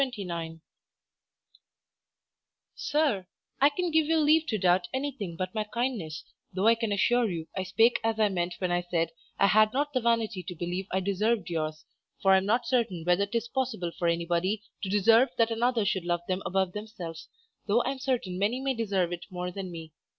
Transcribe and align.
_SIR, 2.73 3.27
I 3.61 3.69
can 3.69 3.91
give 3.91 4.07
you 4.07 4.17
leave 4.17 4.47
to 4.47 4.57
doubt 4.57 4.87
anything 4.91 5.35
but 5.37 5.53
my 5.53 5.63
kindness, 5.63 6.23
though 6.51 6.65
I 6.65 6.73
can 6.73 6.91
assure 6.91 7.29
you 7.29 7.47
I 7.55 7.61
spake 7.61 7.99
as 8.03 8.19
I 8.19 8.27
meant 8.29 8.55
when 8.57 8.71
I 8.71 8.81
said 8.81 9.11
I 9.37 9.45
had 9.45 9.73
not 9.73 9.93
the 9.93 10.01
vanity 10.01 10.41
to 10.41 10.55
believe 10.55 10.87
I 10.89 11.01
deserv'd 11.01 11.51
yours, 11.51 11.85
for 12.19 12.31
I 12.31 12.37
am 12.37 12.47
not 12.47 12.65
certain 12.65 13.03
whether 13.05 13.27
'tis 13.27 13.49
possible 13.49 13.91
for 13.91 14.07
anybody 14.07 14.63
to 14.81 14.89
deserve 14.89 15.29
that 15.37 15.51
another 15.51 15.85
should 15.85 16.05
love 16.05 16.21
them 16.27 16.41
above 16.47 16.71
themselves, 16.73 17.29
though 17.67 17.81
I 17.83 17.91
am 17.91 17.99
certain 17.99 18.39
many 18.39 18.59
may 18.59 18.73
deserve 18.73 19.13
it 19.13 19.27
more 19.29 19.51
than 19.51 19.71
me. 19.71 19.93